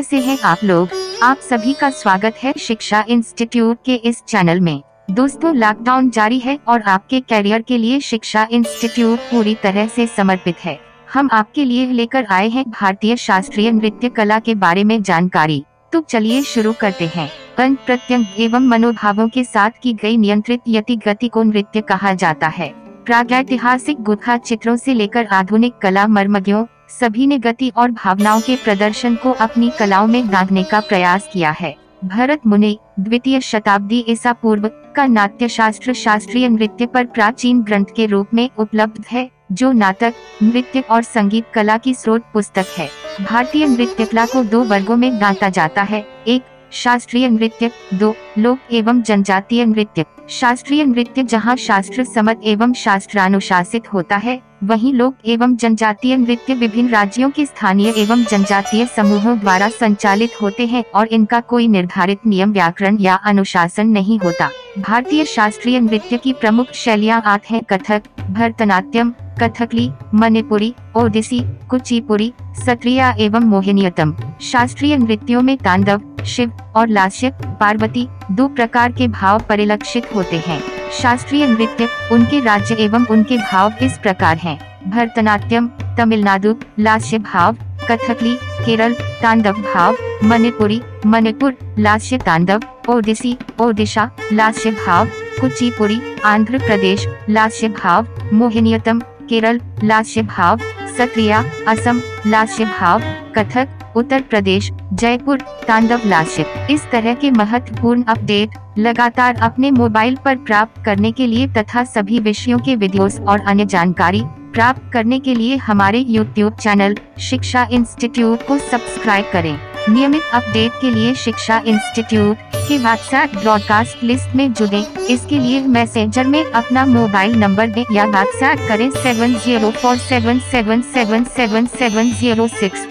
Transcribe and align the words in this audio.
कैसे 0.00 0.18
हैं 0.18 0.38
आप 0.40 0.58
लोग? 0.64 0.88
आप 1.22 1.36
सभी 1.36 1.72
का 1.72 1.90
स्वागत 1.90 2.34
है 2.42 2.52
शिक्षा 2.58 3.04
इंस्टीट्यूट 3.08 3.78
के 3.86 3.94
इस 3.94 4.22
चैनल 4.28 4.60
में। 4.60 4.82
दोस्तों 5.10 5.54
लॉकडाउन 5.56 6.10
जारी 6.10 6.38
है 6.38 6.58
और 6.68 6.82
आपके 6.82 7.20
कैरियर 7.20 7.62
के 7.62 7.78
लिए 7.78 8.00
शिक्षा 8.00 8.46
इंस्टीट्यूट 8.50 9.18
पूरी 9.18 9.54
तरह 9.54 9.86
से 9.86 10.06
समर्पित 10.06 10.56
है। 10.64 10.78
हम 11.14 11.28
आपके 11.32 11.64
लिए 11.64 11.86
लेकर 11.86 12.24
आए 12.24 12.48
हैं 12.48 12.64
भारतीय 12.70 13.16
शास्त्रीय 13.16 13.72
नृत्य 13.72 14.08
कला 14.08 14.38
के 14.38 14.54
बारे 14.54 14.84
में 14.84 15.02
जानकारी। 15.02 15.64
तो 15.92 16.00
चलिए 16.00 16.42
शुरू 16.42 16.72
करते 16.72 17.06
हैं। 17.06 17.30
अंग 17.58 17.76
प्रत्यंग 17.76 18.24
एवं 18.38 18.60
मनोभावों 18.60 19.28
के 19.28 19.44
साथ 19.44 19.70
की 19.82 19.92
गई 19.92 20.16
नियंत्रित 20.16 20.60
यति 20.68 20.96
गति 20.96 21.28
को 21.28 21.42
नृत्य 21.42 21.80
कहा 21.80 22.14
जाता 22.14 22.48
है। 22.48 22.74
प्रागैतिहासिक 23.04 24.00
गुथा 24.00 24.36
चित्रों 24.36 24.76
से 24.76 24.94
लेकर 24.94 25.26
आधुनिक 25.26 25.74
कला 25.74 26.06
मर्मज्ञों 26.06 26.64
सभी 27.00 27.26
ने 27.26 27.38
गति 27.38 27.72
और 27.76 27.90
भावनाओं 27.90 28.40
के 28.40 28.56
प्रदर्शन 28.56 29.16
को 29.16 29.30
अपनी 29.30 29.70
कलाओं 29.78 30.06
में 30.06 30.30
बांधने 30.30 30.62
का 30.62 30.80
प्रयास 30.80 31.30
किया 31.32 31.50
है। 31.50 31.74
भरत 32.04 32.40
मुनि, 32.46 32.78
द्वितीय 33.00 33.40
शताब्दी 33.40 34.04
ईसा 34.08 34.32
पूर्व, 34.32 34.70
का 34.96 35.06
नाट्य 35.06 35.48
शास्त्र 35.48 35.92
शास्त्रीय 35.92 36.48
नृत्य 36.48 36.86
पर 36.86 37.04
प्राचीन 37.04 37.62
ग्रंथ 37.62 37.84
के 37.96 38.06
रूप 38.06 38.28
में 38.34 38.50
उपलब्ध 38.58 39.04
है, 39.10 39.30
जो 39.52 39.72
नाटक, 39.72 40.14
नृत्य 40.42 40.80
और 40.80 41.02
संगीत 41.02 41.44
कला 41.54 41.76
की 41.76 41.94
स्रोत 41.94 42.24
पुस्तक 42.32 42.66
है। 42.78 42.88
भारतीय 43.20 43.66
नृत्य 43.66 44.04
कला 44.04 44.26
को 44.26 44.44
दो 44.44 44.64
वर्गों 44.64 44.96
में 44.96 45.20
गाता 45.20 45.48
जाता 45.48 45.82
है, 45.82 46.06
एक 46.28 46.42
शास्त्रीय 46.72 47.28
नृत्य, 47.28 47.70
दो, 47.94 48.14
लोक 48.38 48.58
एवं 48.72 49.02
जनजातीय 49.02 49.64
नृत्य। 49.64 50.04
शास्त्रीय 50.28 50.84
नृत्य 50.84 51.22
जहाँ 51.22 51.56
शास्त्र, 51.56 52.04
समत 52.04 52.40
एवं 52.44 52.72
शास्त्रानुशासित 52.72 53.92
होता 53.92 54.16
है, 54.16 54.42
वहीं 54.64 54.92
लोक 54.94 55.14
एवं 55.26 55.56
जनजातीय 55.56 56.16
नृत्य 56.16 56.54
विभिन्न 56.54 56.88
राज्यों 56.88 57.30
के 57.30 57.46
स्थानीय 57.46 57.92
एवं 57.96 58.24
जनजातीय 58.24 58.86
समूहों 58.86 59.38
द्वारा 59.38 59.68
संचालित 59.68 60.30
होते 60.42 60.66
हैं 60.66 60.84
और 60.94 61.06
इनका 61.06 61.40
कोई 61.40 61.68
निर्धारित 61.68 62.18
नियम, 62.26 62.52
व्याकरण 62.52 62.98
या 63.00 63.14
अनुशासन 63.14 63.86
नहीं 63.86 64.18
होता। 64.18 64.50
भारतीय 64.78 65.24
शास्त्रीय 65.24 65.80
नृत्य 65.80 66.16
की 66.16 66.32
प्रमुख 66.32 66.72
शैलियाँ 66.74 67.22
आठ 67.26 67.50
हैं, 67.50 67.62
कथक, 67.62 68.02
भरतनाट्यम, 68.30 69.14
कथकली, 69.42 69.90
मणिपुरी, 70.14 70.74
ओडिसी 70.96 71.40
कुचिपुरी 71.70 72.32
सत्रिया 72.66 73.14
एवं 73.18 73.40
मोहिनीयतम। 73.40 74.16
शास्त्रीय 74.40 74.96
नृत्यों 74.96 75.42
में 75.42 75.56
तांडव 75.56 76.00
शिव 76.26 76.52
और 76.76 76.88
लास्य 76.88 77.30
पार्वती, 77.60 78.08
दो 78.30 78.48
प्रकार 78.48 78.92
के 78.92 79.08
भाव 79.08 79.42
परिलक्षित 79.48 80.14
होते 80.14 80.38
हैं। 80.46 80.62
शास्त्रीय 80.90 81.46
नृत्य 81.46 81.88
उनके 82.12 82.40
राज्य 82.40 82.74
एवं 82.74 83.06
उनके 83.06 83.36
भाव 83.36 83.72
इस 83.82 83.98
प्रकार 83.98 84.36
हैं। 84.36 84.58
भरतनाट्यम, 84.90 85.70
तमिलनाडु 85.98 86.54
लास्य 86.78 87.18
भाव, 87.18 87.56
कथकली, 87.90 88.34
केरल, 88.66 88.94
तांडव 89.22 89.52
भाव, 89.52 89.96
मणिपुरी, 90.24 90.80
मणिपुर 91.06 91.56
लास्य 91.78 92.18
तांडव, 92.18 92.60
ओडिसी, 92.88 93.36
ओडिशा 93.60 94.10
लास्य 94.32 94.70
भाव 94.70 95.08
कुचिपुरी 95.40 96.00
आंध्र 96.24 96.58
प्रदेश 96.58 97.06
लास्य 97.30 97.68
भाव, 97.68 98.06
मोहिनीयतम, 98.32 98.98
केरल 99.00 99.60
लास्य 99.84 100.22
भाव 100.22 100.60
सत्रिया 101.00 101.38
असम 101.68 102.00
लास्य 102.26 102.64
भाव 102.64 103.02
कथक, 103.36 103.68
उत्तर 103.96 104.22
प्रदेश, 104.22 104.70
जयपुर, 104.92 105.38
तांडव 105.68 106.00
लाश्य 106.06 106.44
इस 106.70 106.84
तरह 106.92 107.14
के 107.14 107.30
महत्वपूर्ण 107.30 108.02
अपडेट 108.04 108.58
लगातार 108.78 109.36
अपने 109.42 109.70
मोबाइल 109.70 110.16
पर 110.24 110.36
प्राप्त 110.36 110.84
करने 110.84 111.12
के 111.12 111.26
लिए 111.26 111.46
तथा 111.48 111.84
सभी 111.86 112.18
विषयों 112.18 112.58
के 112.58 112.74
वीडियोस 112.76 113.18
और 113.20 113.40
अन्य 113.40 113.66
जानकारी 113.66 114.22
प्राप्त 114.52 114.92
करने 114.92 115.18
के 115.18 115.34
लिए 115.34 115.56
हमारे 115.62 116.04
YouTube 116.04 116.60
चैनल 116.60 116.96
शिक्षा 117.20 117.66
इंस्टीट्यूट 117.72 118.46
को 118.46 118.58
सब्सक्राइब 118.60 119.30
करें। 119.32 119.56
नियमित 119.88 120.22
अपडेट 120.34 120.72
के 120.80 120.90
लिए 120.90 121.14
शिक्षा 121.14 121.62
इंस्टीट्यूट 121.66 122.36
के 122.68 122.78
व्हाट्सएप 122.78 123.36
ब्रॉडकास्ट 123.36 124.02
लिस्ट 124.04 124.34
में 124.36 124.52
जुड़े। 124.52 124.84
इसके 125.10 125.38
लिए 125.38 125.60
मैसेजर 125.68 126.26
में 126.26 126.44
अपना 126.44 126.84
मोबाइल 126.86 127.34
नंबर 127.36 127.70
दें 127.70 127.84
या 127.92 128.06
व्हाट्सएप 128.06 128.68
करें 128.68 128.90
seven 128.90 129.34
zero 129.34 129.70
four 129.70 129.96
seven 129.98 130.38
seven 130.50 130.82
seven 130.92 131.24
seven 131.36 131.66
seven 131.78 132.12
zero 132.12 132.48
six 132.48 132.86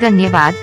धन्यवाद। 0.00 0.54